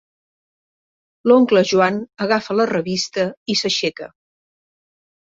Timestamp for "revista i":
2.71-3.57